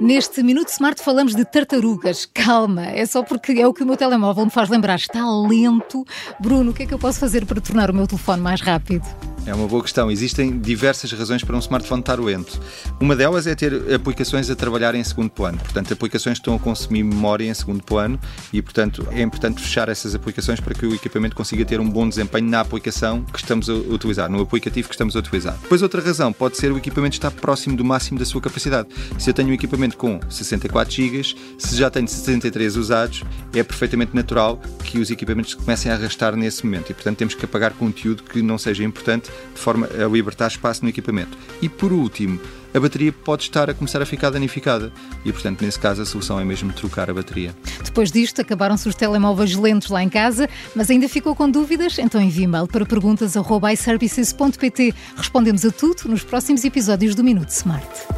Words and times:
Neste 0.00 0.44
Minuto 0.44 0.68
Smart 0.68 1.02
falamos 1.02 1.34
de 1.34 1.44
tartarugas. 1.44 2.24
Calma, 2.24 2.86
é 2.86 3.04
só 3.04 3.22
porque 3.24 3.52
é 3.52 3.66
o 3.66 3.74
que 3.74 3.82
o 3.82 3.86
meu 3.86 3.96
telemóvel 3.96 4.44
me 4.44 4.50
faz 4.50 4.68
lembrar. 4.68 4.94
Está 4.94 5.24
lento. 5.28 6.04
Bruno, 6.38 6.70
o 6.70 6.74
que 6.74 6.84
é 6.84 6.86
que 6.86 6.94
eu 6.94 6.98
posso 6.98 7.18
fazer 7.18 7.44
para 7.44 7.60
tornar 7.60 7.90
o 7.90 7.94
meu 7.94 8.06
telefone 8.06 8.40
mais 8.40 8.60
rápido? 8.60 9.04
É 9.48 9.54
uma 9.54 9.66
boa 9.66 9.82
questão. 9.82 10.10
Existem 10.10 10.58
diversas 10.58 11.10
razões 11.10 11.42
para 11.42 11.56
um 11.56 11.58
smartphone 11.58 12.00
estar 12.00 12.20
lento. 12.20 12.60
Uma 13.00 13.16
delas 13.16 13.46
é 13.46 13.54
ter 13.54 13.94
aplicações 13.94 14.50
a 14.50 14.54
trabalhar 14.54 14.94
em 14.94 15.02
segundo 15.02 15.30
plano. 15.30 15.56
Portanto, 15.56 15.90
aplicações 15.90 16.34
que 16.34 16.42
estão 16.42 16.54
a 16.54 16.58
consumir 16.58 17.02
memória 17.02 17.48
em 17.48 17.54
segundo 17.54 17.82
plano 17.82 18.20
e, 18.52 18.60
portanto, 18.60 19.08
é 19.10 19.22
importante 19.22 19.62
fechar 19.62 19.88
essas 19.88 20.14
aplicações 20.14 20.60
para 20.60 20.74
que 20.74 20.84
o 20.84 20.94
equipamento 20.94 21.34
consiga 21.34 21.64
ter 21.64 21.80
um 21.80 21.88
bom 21.88 22.06
desempenho 22.06 22.46
na 22.46 22.60
aplicação 22.60 23.24
que 23.24 23.38
estamos 23.38 23.70
a 23.70 23.72
utilizar, 23.72 24.30
no 24.30 24.42
aplicativo 24.42 24.86
que 24.86 24.94
estamos 24.94 25.16
a 25.16 25.18
utilizar. 25.18 25.56
Depois, 25.62 25.80
outra 25.80 26.02
razão 26.02 26.30
pode 26.30 26.58
ser 26.58 26.70
o 26.70 26.76
equipamento 26.76 27.16
estar 27.16 27.30
próximo 27.30 27.74
do 27.74 27.84
máximo 27.84 28.18
da 28.18 28.26
sua 28.26 28.42
capacidade. 28.42 28.88
Se 29.18 29.30
eu 29.30 29.34
tenho 29.34 29.48
um 29.48 29.54
equipamento 29.54 29.96
com 29.96 30.20
64 30.28 30.92
GB, 30.92 31.22
se 31.58 31.74
já 31.74 31.88
tenho 31.88 32.06
63 32.06 32.76
usados, 32.76 33.24
é 33.54 33.62
perfeitamente 33.62 34.14
natural 34.14 34.60
que 34.84 34.98
os 34.98 35.10
equipamentos 35.10 35.54
comecem 35.54 35.90
a 35.90 35.94
arrastar 35.94 36.36
nesse 36.36 36.66
momento 36.66 36.90
e, 36.90 36.94
portanto, 36.94 37.16
temos 37.16 37.34
que 37.34 37.46
apagar 37.46 37.72
conteúdo 37.72 38.22
que 38.24 38.42
não 38.42 38.58
seja 38.58 38.84
importante 38.84 39.30
de 39.54 39.60
forma 39.60 39.86
a 39.86 40.08
libertar 40.08 40.48
espaço 40.48 40.82
no 40.82 40.88
equipamento. 40.88 41.36
E 41.60 41.68
por 41.68 41.92
último, 41.92 42.40
a 42.74 42.80
bateria 42.80 43.12
pode 43.12 43.44
estar 43.44 43.70
a 43.70 43.74
começar 43.74 44.02
a 44.02 44.06
ficar 44.06 44.30
danificada 44.30 44.92
e, 45.24 45.32
portanto, 45.32 45.62
nesse 45.62 45.78
caso, 45.78 46.02
a 46.02 46.06
solução 46.06 46.38
é 46.38 46.44
mesmo 46.44 46.70
trocar 46.72 47.10
a 47.10 47.14
bateria. 47.14 47.56
Depois 47.82 48.12
disto, 48.12 48.40
acabaram-se 48.40 48.88
os 48.88 48.94
telemóveis 48.94 49.54
lentos 49.54 49.88
lá 49.88 50.02
em 50.02 50.08
casa, 50.08 50.48
mas 50.74 50.90
ainda 50.90 51.08
ficou 51.08 51.34
com 51.34 51.50
dúvidas? 51.50 51.98
Então 51.98 52.20
envie 52.20 52.44
e-mail 52.44 52.66
para 52.66 52.84
perguntas.iservices.pt. 52.84 54.94
Respondemos 55.16 55.64
a 55.64 55.70
tudo 55.70 56.08
nos 56.08 56.22
próximos 56.22 56.62
episódios 56.64 57.14
do 57.14 57.24
Minuto 57.24 57.48
Smart. 57.50 58.17